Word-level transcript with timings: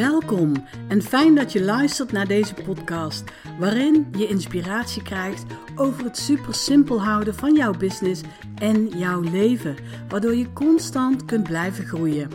Welkom 0.00 0.52
en 0.88 1.02
fijn 1.02 1.34
dat 1.34 1.52
je 1.52 1.62
luistert 1.62 2.12
naar 2.12 2.26
deze 2.26 2.54
podcast, 2.54 3.24
waarin 3.58 4.08
je 4.12 4.26
inspiratie 4.26 5.02
krijgt 5.02 5.44
over 5.76 6.04
het 6.04 6.16
super 6.16 6.54
simpel 6.54 7.02
houden 7.02 7.34
van 7.34 7.54
jouw 7.54 7.72
business 7.72 8.22
en 8.54 8.88
jouw 8.88 9.20
leven, 9.20 9.76
waardoor 10.08 10.34
je 10.34 10.52
constant 10.52 11.24
kunt 11.24 11.42
blijven 11.42 11.84
groeien. 11.84 12.30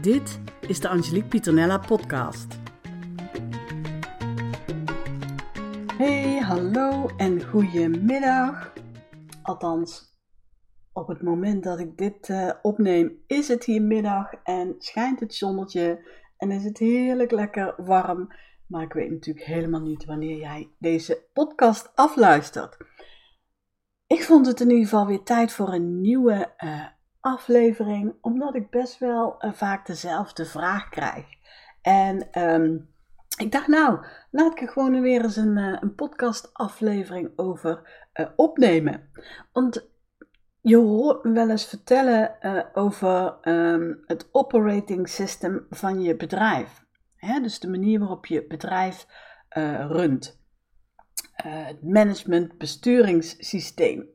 Dit 0.00 0.40
is 0.68 0.80
de 0.80 0.88
Angelique 0.88 1.28
Pieternella 1.28 1.78
podcast. 1.78 2.58
Hey, 5.96 6.38
hallo 6.38 7.10
en 7.16 7.44
goedemiddag. 7.44 8.72
Althans, 9.42 10.16
op 10.92 11.08
het 11.08 11.22
moment 11.22 11.64
dat 11.64 11.78
ik 11.78 11.98
dit 11.98 12.28
uh, 12.28 12.50
opneem, 12.62 13.12
is 13.26 13.48
het 13.48 13.64
hier 13.64 13.82
middag 13.82 14.34
en 14.42 14.74
schijnt 14.78 15.20
het 15.20 15.34
zonnetje 15.34 16.22
en 16.36 16.50
is 16.50 16.64
het 16.64 16.78
heerlijk 16.78 17.30
lekker 17.30 17.74
warm. 17.76 18.32
Maar 18.66 18.82
ik 18.82 18.92
weet 18.92 19.10
natuurlijk 19.10 19.46
helemaal 19.46 19.80
niet 19.80 20.04
wanneer 20.04 20.36
jij 20.36 20.70
deze 20.78 21.22
podcast 21.32 21.90
afluistert. 21.94 22.76
Ik 24.06 24.22
vond 24.22 24.46
het 24.46 24.60
in 24.60 24.70
ieder 24.70 24.84
geval 24.84 25.06
weer 25.06 25.22
tijd 25.22 25.52
voor 25.52 25.72
een 25.72 26.00
nieuwe 26.00 26.52
uh, 26.58 26.86
aflevering, 27.20 28.14
omdat 28.20 28.54
ik 28.54 28.70
best 28.70 28.98
wel 28.98 29.44
uh, 29.44 29.52
vaak 29.52 29.86
dezelfde 29.86 30.44
vraag 30.46 30.88
krijg. 30.88 31.26
En 31.82 32.42
um, 32.42 32.88
ik 33.38 33.52
dacht, 33.52 33.66
nou, 33.66 34.06
laat 34.30 34.52
ik 34.52 34.60
er 34.60 34.68
gewoon 34.68 35.00
weer 35.00 35.22
eens 35.22 35.36
een, 35.36 35.56
uh, 35.56 35.76
een 35.80 35.94
podcast-aflevering 35.94 37.32
over 37.36 38.02
opnemen. 38.36 39.10
Want 39.52 39.93
je 40.66 40.76
hoort 40.76 41.24
me 41.24 41.32
wel 41.32 41.50
eens 41.50 41.66
vertellen 41.66 42.36
uh, 42.40 42.60
over 42.72 43.36
um, 43.42 44.02
het 44.06 44.28
operating 44.32 45.08
system 45.08 45.66
van 45.70 46.02
je 46.02 46.16
bedrijf. 46.16 46.84
Hè? 47.16 47.40
Dus 47.40 47.58
de 47.58 47.68
manier 47.68 47.98
waarop 47.98 48.26
je 48.26 48.46
bedrijf 48.46 49.06
uh, 49.56 49.86
runt. 49.88 50.42
Uh, 51.46 51.66
het 51.66 51.82
management 51.82 52.58
besturingssysteem. 52.58 54.08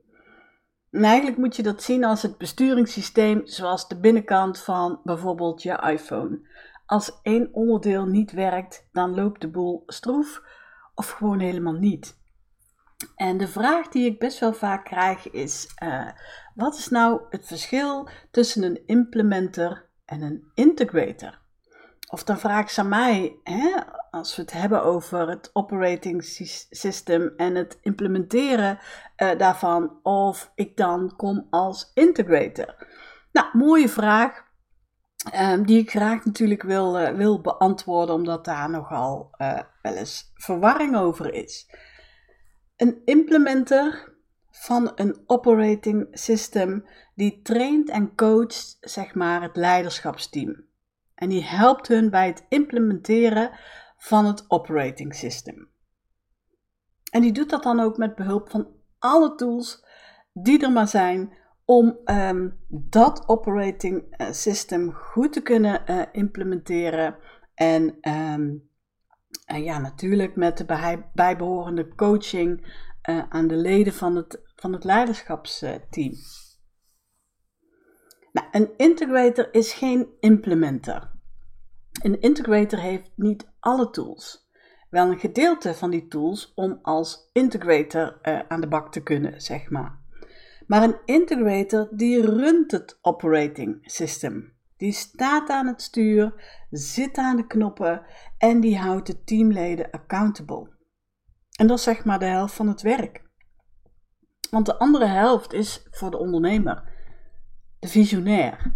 En 0.91 1.03
eigenlijk 1.03 1.37
moet 1.37 1.55
je 1.55 1.63
dat 1.63 1.83
zien 1.83 2.03
als 2.03 2.21
het 2.21 2.37
besturingssysteem 2.37 3.41
zoals 3.43 3.87
de 3.87 3.99
binnenkant 3.99 4.59
van 4.59 5.01
bijvoorbeeld 5.03 5.63
je 5.63 5.89
iPhone. 5.91 6.39
Als 6.85 7.19
één 7.21 7.53
onderdeel 7.53 8.05
niet 8.05 8.31
werkt, 8.31 8.87
dan 8.91 9.15
loopt 9.15 9.41
de 9.41 9.49
boel 9.49 9.83
stroef 9.85 10.41
of 10.95 11.09
gewoon 11.09 11.39
helemaal 11.39 11.73
niet. 11.73 12.18
En 13.15 13.37
de 13.37 13.47
vraag 13.47 13.87
die 13.87 14.05
ik 14.05 14.19
best 14.19 14.39
wel 14.39 14.53
vaak 14.53 14.85
krijg 14.85 15.31
is: 15.31 15.67
uh, 15.83 16.09
wat 16.55 16.77
is 16.77 16.89
nou 16.89 17.21
het 17.29 17.47
verschil 17.47 18.09
tussen 18.31 18.63
een 18.63 18.81
implementer 18.85 19.89
en 20.05 20.21
een 20.21 20.51
integrator? 20.53 21.39
Of 22.11 22.23
dan 22.23 22.39
vraag 22.39 22.71
ze 22.71 22.79
aan 22.79 22.89
mij, 22.89 23.39
hè, 23.43 23.75
als 24.11 24.35
we 24.35 24.41
het 24.41 24.51
hebben 24.51 24.83
over 24.83 25.29
het 25.29 25.49
operating 25.53 26.23
system 26.69 27.33
en 27.37 27.55
het 27.55 27.77
implementeren 27.81 28.79
uh, 29.17 29.37
daarvan, 29.37 29.99
of 30.03 30.51
ik 30.55 30.77
dan 30.77 31.15
kom 31.15 31.47
als 31.49 31.91
integrator. 31.93 32.87
Nou, 33.31 33.47
mooie 33.53 33.89
vraag. 33.89 34.47
Um, 35.35 35.65
die 35.65 35.79
ik 35.79 35.89
graag 35.89 36.25
natuurlijk 36.25 36.63
wil, 36.63 36.99
uh, 36.99 37.09
wil 37.09 37.41
beantwoorden, 37.41 38.15
omdat 38.15 38.45
daar 38.45 38.69
nogal 38.69 39.29
wel 39.81 39.93
eens 39.93 40.31
verwarring 40.33 40.97
over 40.97 41.33
is. 41.33 41.69
Een 42.79 43.01
implementer 43.05 44.13
van 44.51 44.91
een 44.95 45.23
operating 45.25 46.07
system 46.11 46.85
die 47.15 47.41
traint 47.41 47.89
en 47.89 48.15
coacht 48.15 48.77
zeg 48.81 49.15
maar 49.15 49.41
het 49.41 49.55
leiderschapsteam. 49.55 50.65
En 51.15 51.29
die 51.29 51.43
helpt 51.43 51.87
hun 51.87 52.09
bij 52.09 52.27
het 52.27 52.45
implementeren 52.49 53.51
van 53.97 54.25
het 54.25 54.45
operating 54.47 55.15
system. 55.15 55.69
En 57.11 57.21
die 57.21 57.31
doet 57.31 57.49
dat 57.49 57.63
dan 57.63 57.79
ook 57.79 57.97
met 57.97 58.15
behulp 58.15 58.49
van 58.49 58.67
alle 58.99 59.35
tools 59.35 59.85
die 60.33 60.63
er 60.63 60.71
maar 60.71 60.87
zijn 60.87 61.33
om 61.65 61.99
um, 62.05 62.59
dat 62.67 63.27
operating 63.27 64.05
eh, 64.09 64.31
system 64.31 64.91
goed 64.91 65.33
te 65.33 65.41
kunnen 65.41 65.81
uh, 65.85 66.01
implementeren. 66.11 67.15
En 67.53 67.97
um, 68.01 68.68
en 69.49 69.63
ja, 69.63 69.79
natuurlijk 69.79 70.35
met 70.35 70.57
de 70.57 70.99
bijbehorende 71.13 71.95
coaching 71.95 72.73
uh, 73.09 73.23
aan 73.29 73.47
de 73.47 73.55
leden 73.55 73.93
van 73.93 74.15
het, 74.15 74.41
van 74.55 74.73
het 74.73 74.83
leiderschapsteam. 74.83 76.13
Nou, 78.31 78.47
een 78.51 78.69
integrator 78.77 79.53
is 79.53 79.73
geen 79.73 80.07
implementer. 80.19 81.11
Een 82.01 82.21
integrator 82.21 82.79
heeft 82.79 83.11
niet 83.15 83.49
alle 83.59 83.89
tools. 83.89 84.49
Wel 84.89 85.11
een 85.11 85.19
gedeelte 85.19 85.73
van 85.73 85.89
die 85.89 86.07
tools 86.07 86.51
om 86.55 86.79
als 86.81 87.29
integrator 87.33 88.19
uh, 88.21 88.39
aan 88.47 88.61
de 88.61 88.67
bak 88.67 88.91
te 88.91 89.03
kunnen, 89.03 89.41
zeg 89.41 89.69
maar. 89.69 89.99
Maar 90.67 90.83
een 90.83 90.99
integrator 91.05 91.87
die 91.91 92.21
runt 92.21 92.71
het 92.71 92.99
operating 93.01 93.79
system. 93.81 94.57
Die 94.79 94.91
staat 94.91 95.49
aan 95.49 95.67
het 95.67 95.81
stuur, 95.81 96.33
zit 96.69 97.17
aan 97.17 97.35
de 97.35 97.47
knoppen 97.47 98.05
en 98.37 98.59
die 98.59 98.77
houdt 98.77 99.07
de 99.07 99.23
teamleden 99.23 99.91
accountable. 99.91 100.69
En 101.57 101.67
dat 101.67 101.77
is 101.77 101.83
zeg 101.83 102.05
maar 102.05 102.19
de 102.19 102.25
helft 102.25 102.53
van 102.53 102.67
het 102.67 102.81
werk. 102.81 103.21
Want 104.49 104.65
de 104.65 104.77
andere 104.77 105.05
helft 105.05 105.53
is 105.53 105.87
voor 105.91 106.11
de 106.11 106.17
ondernemer, 106.17 106.83
de 107.79 107.87
visionair. 107.87 108.75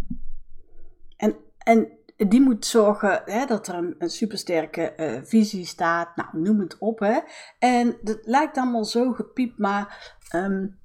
En, 1.16 1.36
en 1.58 1.98
die 2.16 2.40
moet 2.40 2.66
zorgen 2.66 3.22
hè, 3.24 3.46
dat 3.46 3.68
er 3.68 3.74
een, 3.74 4.10
supersterke 4.10 4.94
uh, 4.96 5.20
visie 5.22 5.66
staat. 5.66 6.16
Nou, 6.16 6.40
noem 6.40 6.60
het 6.60 6.78
op. 6.78 6.98
Hè. 6.98 7.20
En 7.58 7.98
dat 8.02 8.18
lijkt 8.22 8.56
allemaal 8.56 8.84
zo 8.84 9.12
gepiept, 9.12 9.58
maar 9.58 10.16
um, 10.34 10.78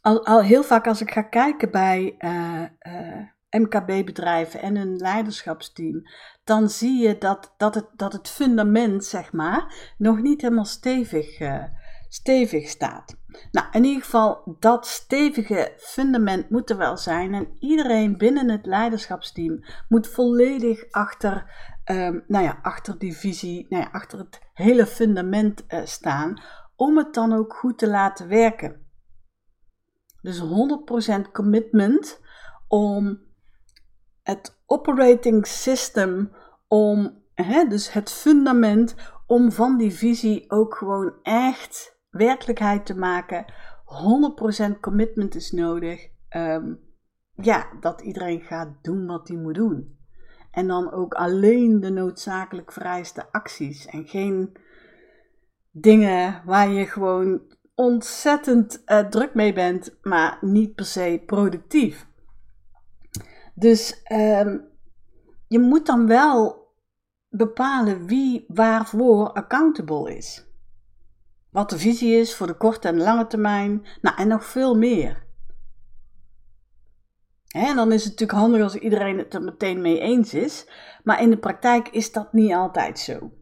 al, 0.00 0.26
al 0.26 0.42
heel 0.42 0.62
vaak 0.62 0.86
als 0.86 1.00
ik 1.00 1.10
ga 1.10 1.22
kijken 1.22 1.70
bij 1.70 2.14
uh, 2.18 2.64
uh, 2.94 3.32
MKB-bedrijven 3.58 4.62
en 4.62 4.76
een 4.76 4.96
leiderschapsteam, 4.96 6.02
dan 6.44 6.68
zie 6.68 7.02
je 7.08 7.18
dat, 7.18 7.54
dat, 7.56 7.74
het, 7.74 7.86
dat 7.96 8.12
het 8.12 8.28
fundament, 8.28 9.04
zeg 9.04 9.32
maar, 9.32 9.92
nog 9.98 10.20
niet 10.20 10.40
helemaal 10.40 10.64
stevig, 10.64 11.40
uh, 11.40 11.64
stevig 12.08 12.68
staat. 12.68 13.16
Nou, 13.50 13.66
in 13.72 13.84
ieder 13.84 14.02
geval, 14.02 14.56
dat 14.58 14.86
stevige 14.86 15.72
fundament 15.76 16.50
moet 16.50 16.70
er 16.70 16.76
wel 16.76 16.96
zijn. 16.96 17.34
En 17.34 17.56
iedereen 17.58 18.16
binnen 18.16 18.50
het 18.50 18.66
leiderschapsteam 18.66 19.64
moet 19.88 20.08
volledig 20.08 20.90
achter, 20.90 21.54
um, 21.90 22.24
nou 22.26 22.44
ja, 22.44 22.58
achter 22.62 22.98
die 22.98 23.16
visie, 23.16 23.66
nou 23.68 23.82
ja, 23.82 23.88
achter 23.92 24.18
het 24.18 24.40
hele 24.52 24.86
fundament 24.86 25.64
uh, 25.68 25.80
staan, 25.84 26.42
om 26.76 26.96
het 26.96 27.14
dan 27.14 27.32
ook 27.32 27.54
goed 27.54 27.78
te 27.78 27.88
laten 27.88 28.28
werken. 28.28 28.82
Dus 30.22 30.40
100% 30.40 31.30
commitment 31.32 32.20
om 32.68 33.23
het 34.24 34.62
operating 34.66 35.46
system 35.46 36.32
om, 36.68 37.22
hè, 37.34 37.64
dus 37.64 37.92
het 37.92 38.10
fundament 38.10 38.94
om 39.26 39.52
van 39.52 39.76
die 39.76 39.92
visie 39.92 40.50
ook 40.50 40.74
gewoon 40.74 41.12
echt 41.22 41.98
werkelijkheid 42.10 42.86
te 42.86 42.94
maken. 42.94 43.44
100% 43.84 44.80
commitment 44.80 45.34
is 45.34 45.52
nodig. 45.52 46.08
Um, 46.36 46.80
ja, 47.34 47.66
dat 47.80 48.00
iedereen 48.00 48.40
gaat 48.40 48.68
doen 48.82 49.06
wat 49.06 49.28
hij 49.28 49.36
moet 49.36 49.54
doen. 49.54 49.98
En 50.50 50.66
dan 50.66 50.92
ook 50.92 51.14
alleen 51.14 51.80
de 51.80 51.90
noodzakelijk 51.90 52.72
vereiste 52.72 53.32
acties 53.32 53.86
en 53.86 54.06
geen 54.06 54.56
dingen 55.70 56.42
waar 56.44 56.68
je 56.68 56.86
gewoon 56.86 57.40
ontzettend 57.74 58.82
uh, 58.86 58.98
druk 58.98 59.34
mee 59.34 59.52
bent, 59.52 59.98
maar 60.02 60.38
niet 60.40 60.74
per 60.74 60.84
se 60.84 61.22
productief. 61.26 62.06
Dus 63.54 64.02
um, 64.12 64.64
je 65.48 65.58
moet 65.58 65.86
dan 65.86 66.06
wel 66.06 66.68
bepalen 67.28 68.06
wie 68.06 68.44
waarvoor 68.48 69.32
accountable 69.32 70.16
is. 70.16 70.46
Wat 71.50 71.70
de 71.70 71.78
visie 71.78 72.16
is 72.16 72.34
voor 72.34 72.46
de 72.46 72.56
korte 72.56 72.88
en 72.88 72.98
lange 72.98 73.26
termijn. 73.26 73.86
Nou, 74.00 74.16
en 74.16 74.28
nog 74.28 74.44
veel 74.44 74.76
meer. 74.76 75.22
En 77.48 77.76
dan 77.76 77.92
is 77.92 78.04
het 78.04 78.10
natuurlijk 78.10 78.38
handig 78.38 78.62
als 78.62 78.74
iedereen 78.74 79.18
het 79.18 79.34
er 79.34 79.42
meteen 79.42 79.80
mee 79.80 80.00
eens 80.00 80.34
is. 80.34 80.68
Maar 81.02 81.22
in 81.22 81.30
de 81.30 81.38
praktijk 81.38 81.88
is 81.88 82.12
dat 82.12 82.32
niet 82.32 82.52
altijd 82.52 82.98
zo. 82.98 83.32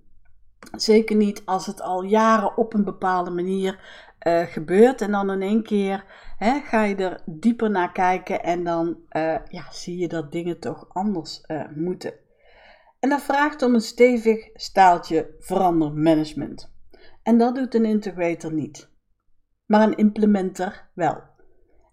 Zeker 0.73 1.17
niet 1.17 1.43
als 1.45 1.67
het 1.67 1.81
al 1.81 2.03
jaren 2.03 2.57
op 2.57 2.75
een 2.75 2.85
bepaalde 2.85 3.31
manier 3.31 3.81
uh, 4.27 4.43
gebeurt. 4.47 5.01
En 5.01 5.11
dan 5.11 5.31
in 5.31 5.43
één 5.43 5.63
keer 5.63 6.05
hè, 6.39 6.61
ga 6.61 6.85
je 6.85 6.97
er 6.97 7.23
dieper 7.27 7.71
naar 7.71 7.93
kijken 7.93 8.43
en 8.43 8.65
dan 8.65 8.89
uh, 8.89 9.37
ja, 9.49 9.71
zie 9.71 9.99
je 9.99 10.09
dat 10.09 10.33
dingen 10.33 10.61
toch 10.61 10.87
anders 10.89 11.45
uh, 11.47 11.65
moeten. 11.75 12.15
En 13.01 13.09
dat 13.09 13.23
vraagt 13.23 13.63
om 13.63 13.75
een 13.75 13.81
stevig 13.81 14.49
staaltje 14.55 15.35
verandermanagement. 15.39 16.73
En 17.23 17.39
dat 17.39 17.55
doet 17.55 17.75
een 17.75 17.85
integrator 17.85 18.53
niet. 18.53 18.91
Maar 19.67 19.83
een 19.83 19.97
implementer 19.97 20.91
wel. 20.95 21.23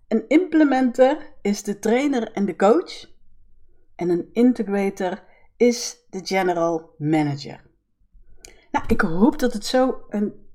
Een 0.08 0.28
implementer 0.28 1.34
is 1.42 1.64
de 1.64 1.80
trainer 1.80 2.32
en 2.32 2.46
de 2.46 2.56
coach. 2.56 3.06
En 3.96 4.10
een 4.10 4.30
integrator 4.32 5.24
is 5.58 6.06
de 6.10 6.20
general 6.24 6.96
manager. 6.98 7.62
Nou, 8.72 8.86
ik 8.88 9.02
hoop 9.02 9.40
dat 9.40 9.54
het 9.54 9.66
zo 9.66 10.06
een 10.10 10.49